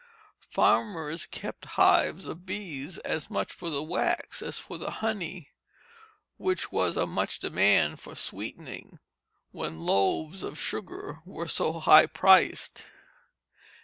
[0.49, 5.49] Farmers kept hives of bees as much for the wax as for the honey,
[6.37, 8.97] which was of much demand for sweetening,
[9.51, 12.83] when "loaves" of sugar were so high priced.